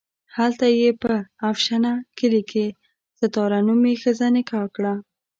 [0.37, 1.13] هلته یې په
[1.49, 2.65] افشنه کلي کې
[3.17, 4.93] ستاره نومې ښځه نکاح کړه.